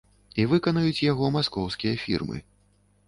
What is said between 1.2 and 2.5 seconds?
маскоўскія фірмы.